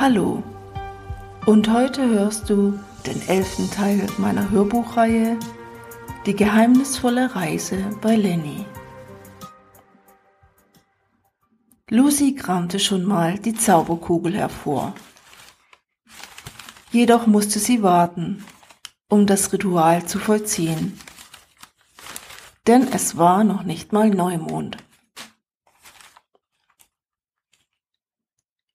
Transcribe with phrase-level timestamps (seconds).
[0.00, 0.44] Hallo
[1.44, 5.36] und heute hörst du den elften Teil meiner Hörbuchreihe
[6.24, 8.64] Die geheimnisvolle Reise bei Lenny.
[11.90, 14.94] Lucy kramte schon mal die Zauberkugel hervor.
[16.92, 18.44] Jedoch musste sie warten,
[19.08, 20.96] um das Ritual zu vollziehen.
[22.68, 24.76] Denn es war noch nicht mal Neumond.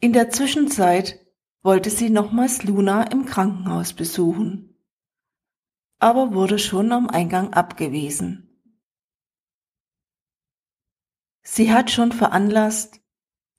[0.04, 1.26] In der Zwischenzeit
[1.62, 4.78] wollte sie nochmals Luna im Krankenhaus besuchen,
[5.98, 8.59] aber wurde schon am Eingang abgewiesen.
[11.42, 13.00] Sie hat schon veranlasst,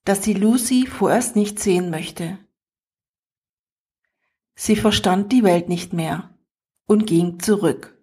[0.04, 2.38] dass sie Lucy vorerst nicht sehen möchte.
[4.54, 6.38] Sie verstand die Welt nicht mehr
[6.84, 7.98] und ging zurück.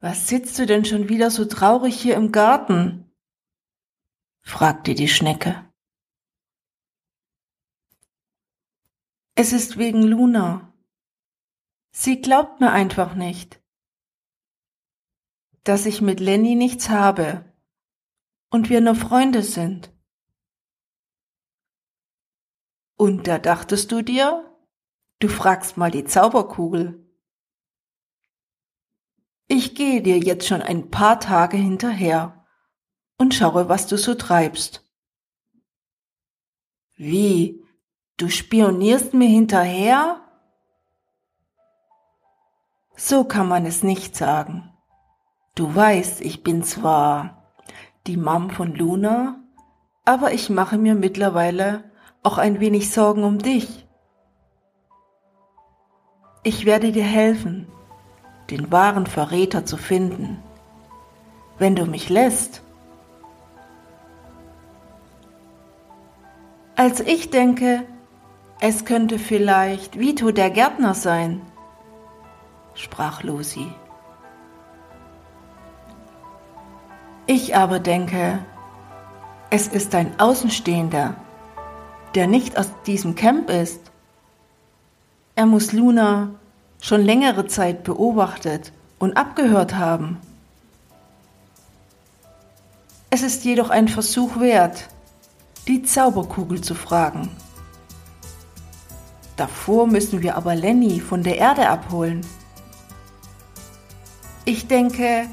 [0.00, 3.05] Was sitzt du denn schon wieder so traurig hier im Garten?
[4.46, 5.68] Fragte die Schnecke.
[9.34, 10.72] Es ist wegen Luna.
[11.90, 13.60] Sie glaubt mir einfach nicht,
[15.64, 17.52] dass ich mit Lenny nichts habe
[18.48, 19.92] und wir nur Freunde sind.
[22.96, 24.56] Und da dachtest du dir,
[25.18, 27.04] du fragst mal die Zauberkugel.
[29.48, 32.45] Ich gehe dir jetzt schon ein paar Tage hinterher
[33.18, 34.84] und schaue, was du so treibst.
[36.96, 37.62] Wie?
[38.16, 40.20] Du spionierst mir hinterher?
[42.96, 44.72] So kann man es nicht sagen.
[45.54, 47.52] Du weißt, ich bin zwar
[48.06, 49.40] die Mom von Luna,
[50.04, 51.84] aber ich mache mir mittlerweile
[52.22, 53.86] auch ein wenig Sorgen um dich.
[56.42, 57.66] Ich werde dir helfen,
[58.50, 60.42] den wahren Verräter zu finden,
[61.58, 62.62] wenn du mich lässt.
[66.78, 67.84] Als ich denke,
[68.60, 71.40] es könnte vielleicht Vito der Gärtner sein,
[72.74, 73.72] sprach Lucy.
[77.26, 78.40] Ich aber denke,
[79.48, 81.14] es ist ein Außenstehender,
[82.14, 83.80] der nicht aus diesem Camp ist.
[85.34, 86.28] Er muss Luna
[86.82, 90.18] schon längere Zeit beobachtet und abgehört haben.
[93.08, 94.90] Es ist jedoch ein Versuch wert,
[95.66, 97.28] die Zauberkugel zu fragen.
[99.36, 102.24] Davor müssen wir aber Lenny von der Erde abholen.
[104.44, 105.26] Ich denke,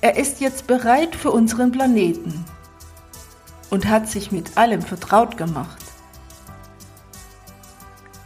[0.00, 2.44] er ist jetzt bereit für unseren Planeten
[3.68, 5.82] und hat sich mit allem vertraut gemacht.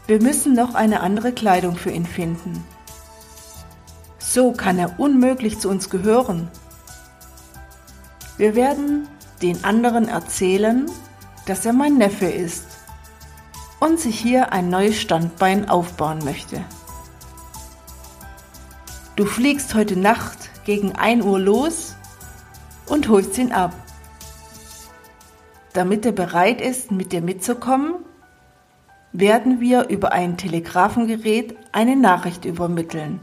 [0.06, 2.62] Wir müssen noch eine andere Kleidung für ihn finden.
[4.18, 6.50] So kann er unmöglich zu uns gehören.
[8.36, 9.08] Wir werden
[9.40, 10.90] den anderen erzählen,
[11.46, 12.66] dass er mein Neffe ist
[13.80, 16.64] und sich hier ein neues Standbein aufbauen möchte.
[19.16, 21.94] Du fliegst heute Nacht gegen 1 Uhr los
[22.86, 23.72] und holst ihn ab.
[25.72, 27.94] Damit er bereit ist, mit dir mitzukommen,
[29.12, 33.20] werden wir über ein Telegrafengerät eine Nachricht übermitteln,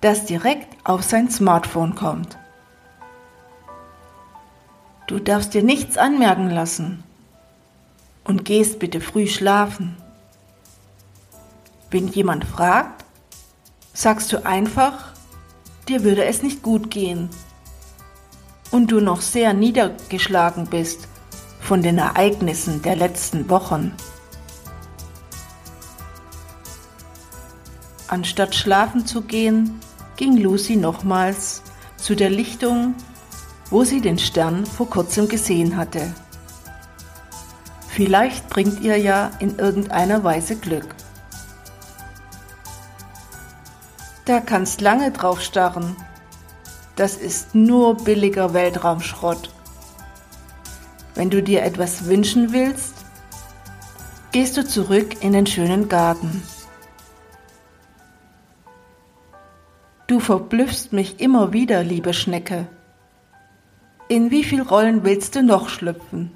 [0.00, 2.39] das direkt auf sein Smartphone kommt.
[5.10, 7.02] Du darfst dir nichts anmerken lassen
[8.22, 9.96] und gehst bitte früh schlafen.
[11.90, 13.04] Wenn jemand fragt,
[13.92, 15.12] sagst du einfach,
[15.88, 17.28] dir würde es nicht gut gehen
[18.70, 21.08] und du noch sehr niedergeschlagen bist
[21.58, 23.92] von den Ereignissen der letzten Wochen.
[28.06, 29.80] Anstatt schlafen zu gehen,
[30.14, 31.62] ging Lucy nochmals
[31.96, 32.94] zu der Lichtung
[33.70, 36.12] wo sie den Stern vor kurzem gesehen hatte.
[37.88, 40.94] Vielleicht bringt ihr ja in irgendeiner Weise Glück.
[44.24, 45.96] Da kannst lange drauf starren.
[46.96, 49.50] Das ist nur billiger Weltraumschrott.
[51.14, 52.94] Wenn du dir etwas wünschen willst,
[54.32, 56.42] gehst du zurück in den schönen Garten.
[60.06, 62.68] Du verblüffst mich immer wieder, liebe Schnecke.
[64.10, 66.32] In wie viel Rollen willst du noch schlüpfen?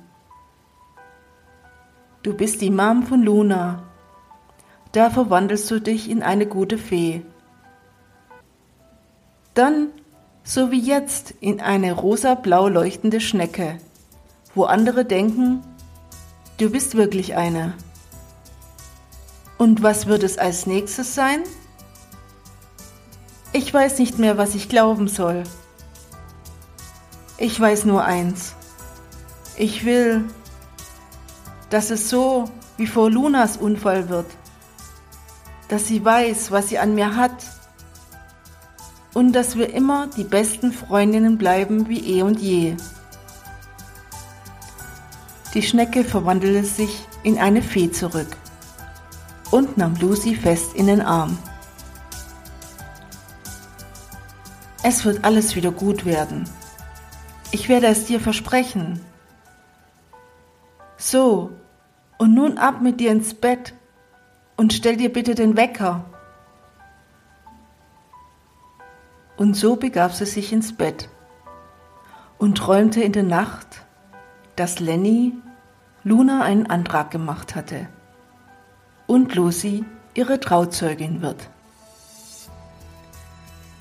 [2.23, 3.83] Du bist die Mom von Luna.
[4.93, 7.23] Da verwandelst du dich in eine gute Fee.
[9.55, 9.89] Dann,
[10.45, 13.79] so wie jetzt, in eine rosa-blau leuchtende Schnecke,
[14.55, 15.61] wo andere denken,
[16.59, 17.75] du bist wirklich eine.
[19.59, 21.43] Und was wird es als nächstes sein?
[23.53, 25.43] Ich weiß nicht mehr, was ich glauben soll.
[27.37, 28.55] Ich weiß nur eins.
[29.57, 30.25] Ich will,
[31.71, 32.45] dass es so
[32.77, 34.27] wie vor Lunas Unfall wird,
[35.69, 37.45] dass sie weiß, was sie an mir hat
[39.15, 42.77] und dass wir immer die besten Freundinnen bleiben wie eh und je.
[45.55, 48.37] Die Schnecke verwandelte sich in eine Fee zurück
[49.51, 51.39] und nahm Lucy fest in den Arm.
[54.83, 56.45] Es wird alles wieder gut werden.
[57.55, 58.99] Ich werde es dir versprechen.
[60.97, 61.53] So,
[62.19, 63.75] und nun ab mit dir ins Bett
[64.57, 66.05] und stell dir bitte den Wecker.
[69.37, 71.09] Und so begab sie sich ins Bett
[72.39, 73.85] und träumte in der Nacht,
[74.57, 75.33] dass Lenny
[76.03, 77.87] Luna einen Antrag gemacht hatte
[79.07, 79.85] und Lucy
[80.15, 81.49] ihre Trauzeugin wird.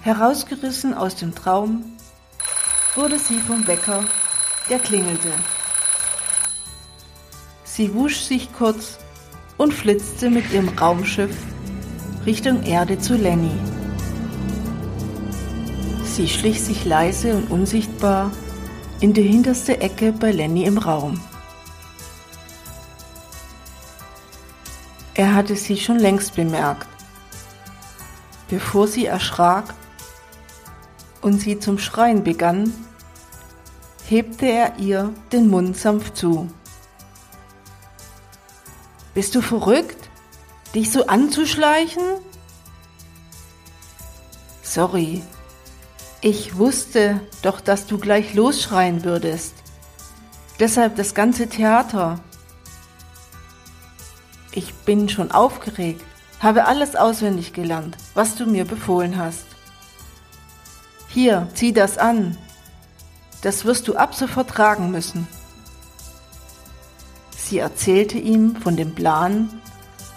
[0.01, 1.93] Herausgerissen aus dem Traum
[2.95, 4.03] wurde sie vom Wecker,
[4.69, 5.31] der klingelte.
[7.63, 8.99] Sie wusch sich kurz
[9.57, 11.35] und flitzte mit ihrem Raumschiff
[12.25, 13.51] Richtung Erde zu Lenny.
[16.05, 18.31] Sie schlich sich leise und unsichtbar
[18.99, 21.19] in die hinterste Ecke bei Lenny im Raum.
[25.15, 26.87] Er hatte sie schon längst bemerkt.
[28.47, 29.73] Bevor sie erschrak
[31.23, 32.73] und sie zum Schreien begann,
[34.07, 36.51] hebte er ihr den Mund sanft zu.
[39.13, 40.09] Bist du verrückt,
[40.75, 42.03] dich so anzuschleichen?
[44.61, 45.21] Sorry,
[46.21, 49.53] ich wusste doch, dass du gleich losschreien würdest.
[50.59, 52.19] Deshalb das ganze Theater.
[54.51, 56.03] Ich bin schon aufgeregt,
[56.39, 59.52] habe alles auswendig gelernt, was du mir befohlen hast.
[61.13, 62.35] Hier, zieh das an.
[63.43, 65.27] Das wirst du ab sofort tragen müssen.
[67.37, 69.61] Sie erzählte ihm von dem Plan,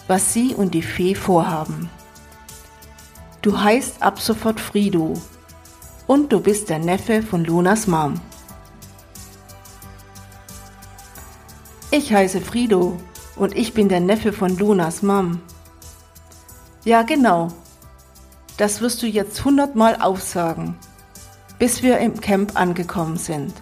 [0.07, 1.91] was sie und die Fee vorhaben.
[3.43, 5.21] Du heißt ab sofort Frido
[6.07, 8.19] und du bist der Neffe von Lunas Mom.
[11.91, 12.97] Ich heiße Frido
[13.37, 15.43] und ich bin der Neffe von Lunas Mom.
[16.85, 17.49] Ja, genau.
[18.57, 20.77] Das wirst du jetzt hundertmal aufsagen,
[21.59, 23.55] bis wir im Camp angekommen sind.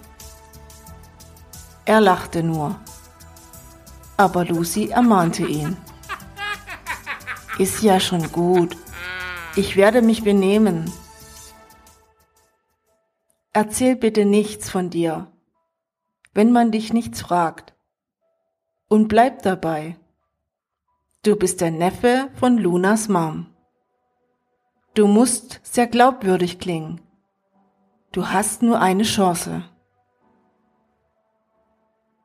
[1.84, 2.80] Er lachte nur.
[4.16, 5.76] Aber Lucy ermahnte ihn.
[7.58, 8.76] Ist ja schon gut.
[9.56, 10.90] Ich werde mich benehmen.
[13.52, 15.30] Erzähl bitte nichts von dir,
[16.32, 17.74] wenn man dich nichts fragt.
[18.88, 19.96] Und bleib dabei.
[21.22, 23.46] Du bist der Neffe von Lunas Mom.
[24.94, 27.00] Du musst sehr glaubwürdig klingen.
[28.14, 29.68] Du hast nur eine Chance.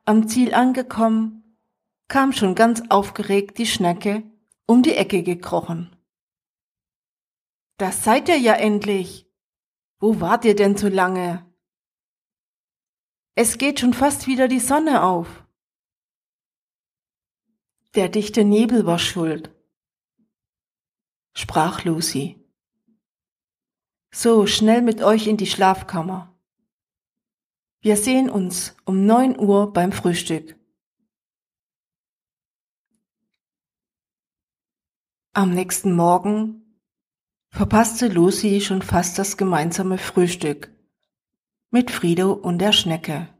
[0.04, 1.58] Am Ziel angekommen,
[2.06, 4.22] kam schon ganz aufgeregt die Schnecke
[4.66, 5.96] um die Ecke gekrochen.
[7.76, 9.28] Das seid ihr ja endlich,
[9.98, 11.44] wo wart ihr denn so lange?
[13.34, 15.44] Es geht schon fast wieder die Sonne auf.
[17.96, 19.50] Der dichte Nebel war schuld,
[21.34, 22.39] sprach Lucy.
[24.12, 26.36] So, schnell mit euch in die Schlafkammer.
[27.80, 30.58] Wir sehen uns um neun Uhr beim Frühstück.
[35.32, 36.82] Am nächsten Morgen
[37.50, 40.70] verpasste Lucy schon fast das gemeinsame Frühstück
[41.70, 43.32] mit Frido und der Schnecke,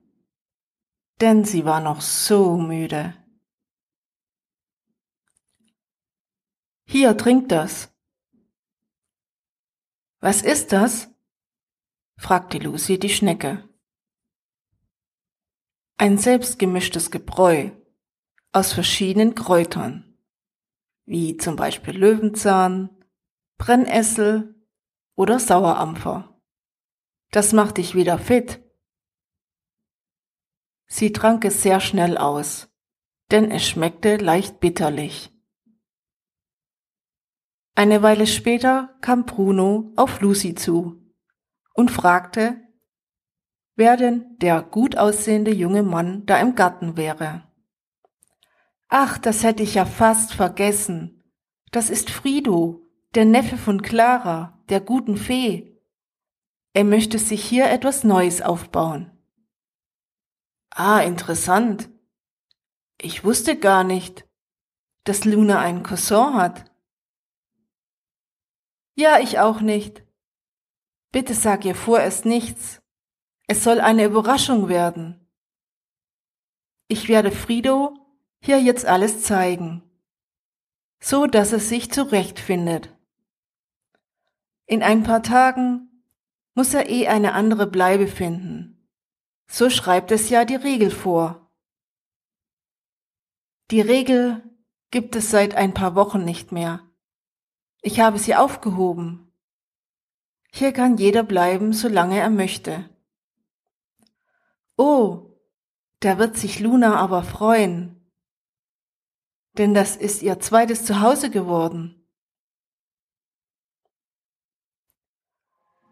[1.20, 3.14] denn sie war noch so müde.
[6.86, 7.92] Hier, trink das.
[10.20, 11.08] Was ist das?
[12.18, 13.66] fragte Lucy die Schnecke.
[15.96, 17.70] Ein selbstgemischtes Gebräu
[18.52, 20.18] aus verschiedenen Kräutern,
[21.06, 22.90] wie zum Beispiel Löwenzahn,
[23.56, 24.54] Brennessel
[25.14, 26.38] oder Sauerampfer.
[27.30, 28.62] Das macht dich wieder fit.
[30.86, 32.70] Sie trank es sehr schnell aus,
[33.30, 35.32] denn es schmeckte leicht bitterlich.
[37.80, 41.00] Eine Weile später kam Bruno auf Lucy zu
[41.72, 42.60] und fragte,
[43.74, 47.50] wer denn der gut aussehende junge Mann da im Garten wäre.
[48.88, 51.24] Ach, das hätte ich ja fast vergessen.
[51.70, 55.80] Das ist Frido, der Neffe von Clara, der guten Fee.
[56.74, 59.10] Er möchte sich hier etwas Neues aufbauen.
[60.68, 61.88] Ah, interessant.
[63.00, 64.28] Ich wusste gar nicht,
[65.04, 66.69] dass Luna einen Cousin hat.
[69.00, 70.04] Ja, ich auch nicht.
[71.10, 72.82] Bitte sag ihr vorerst nichts.
[73.46, 75.26] Es soll eine Überraschung werden.
[76.86, 77.96] Ich werde Frido
[78.42, 79.82] hier jetzt alles zeigen,
[81.02, 82.94] so dass es sich zurechtfindet.
[84.66, 86.04] In ein paar Tagen
[86.52, 88.86] muss er eh eine andere Bleibe finden.
[89.46, 91.50] So schreibt es ja die Regel vor.
[93.70, 94.42] Die Regel
[94.90, 96.89] gibt es seit ein paar Wochen nicht mehr.
[97.82, 99.32] Ich habe sie aufgehoben.
[100.52, 102.88] Hier kann jeder bleiben, solange er möchte.
[104.76, 105.38] Oh,
[106.00, 108.10] da wird sich Luna aber freuen,
[109.58, 111.96] denn das ist ihr zweites Zuhause geworden.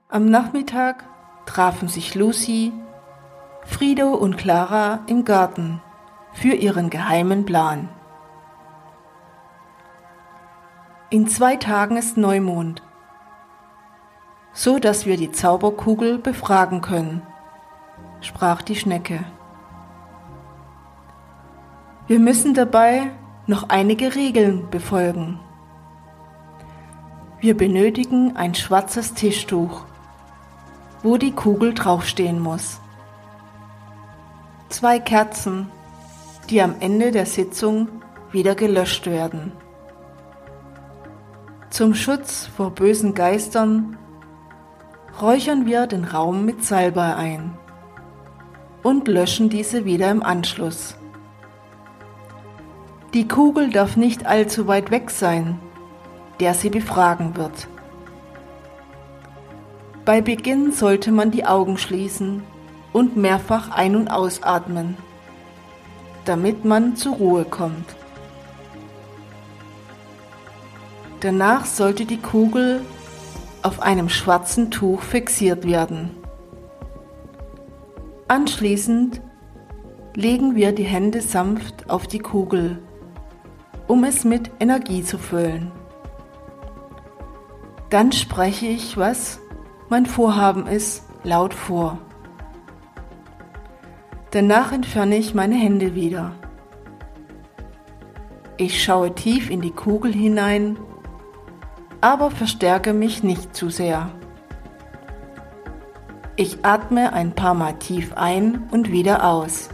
[0.09, 1.05] Am Nachmittag
[1.45, 2.73] trafen sich Lucy,
[3.65, 5.83] Frido und Clara im Garten
[6.33, 7.91] für ihren geheimen Plan.
[11.11, 12.83] In zwei Tagen ist Neumond,
[14.53, 17.23] so dass wir die Zauberkugel befragen können,
[18.21, 19.25] sprach die Schnecke.
[22.07, 23.11] Wir müssen dabei
[23.47, 25.39] noch einige Regeln befolgen.
[27.41, 29.85] Wir benötigen ein schwarzes Tischtuch
[31.03, 32.81] wo die Kugel draufstehen muss.
[34.69, 35.71] Zwei Kerzen,
[36.51, 37.89] die am Ende der Sitzung
[38.33, 39.53] wieder gelöscht werden.
[41.71, 43.99] Zum Schutz vor bösen Geistern
[45.21, 47.59] räuchern wir den Raum mit Salbei ein
[48.83, 50.97] und löschen diese wieder im Anschluss.
[53.13, 55.61] Die Kugel darf nicht allzu weit weg sein,
[56.41, 57.69] der sie befragen wird.
[60.07, 62.43] Bei Beginn sollte man die Augen schließen
[62.95, 64.97] und mehrfach ein- und ausatmen,
[66.25, 67.98] damit man zur Ruhe kommt.
[71.21, 72.81] Danach sollte die Kugel
[73.63, 76.11] auf einem schwarzen Tuch fixiert werden.
[78.29, 79.21] Anschließend
[80.15, 82.79] legen wir die Hände sanft auf die Kugel,
[83.87, 85.73] um es mit Energie zu füllen.
[87.91, 89.41] Dann spreche ich was
[89.89, 91.99] mein Vorhaben ist, laut vor.
[94.31, 96.33] Danach entferne ich meine Hände wieder.
[98.59, 100.77] Ich schaue tief in die Kugel hinein,
[102.01, 104.11] aber verstärke mich nicht zu sehr.
[106.37, 109.71] Ich atme ein paar Mal tief ein und wieder aus.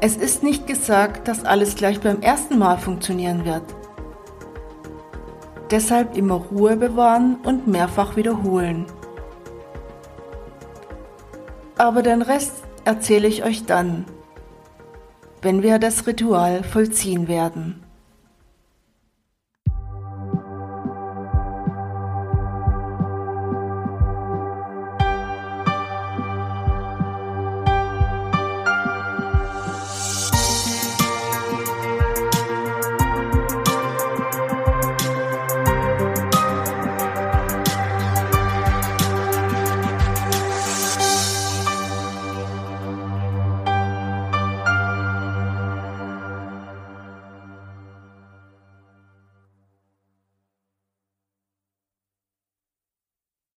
[0.00, 3.62] Es ist nicht gesagt, dass alles gleich beim ersten Mal funktionieren wird.
[5.70, 8.84] Deshalb immer Ruhe bewahren und mehrfach wiederholen.
[11.78, 12.52] Aber den Rest
[12.84, 14.04] erzähle ich euch dann,
[15.40, 17.85] wenn wir das Ritual vollziehen werden.